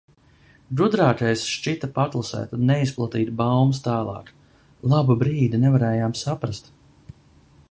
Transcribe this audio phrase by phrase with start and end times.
[0.77, 4.35] Gudrākais šķita paklusēt un neizplatīt baumas tālāk.
[4.95, 6.77] Labu brīdi nevarējām saprast.